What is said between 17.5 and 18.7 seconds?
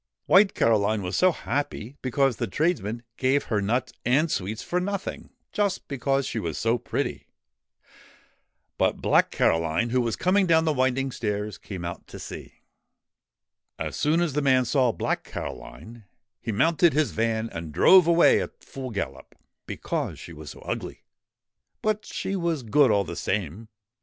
and drove away at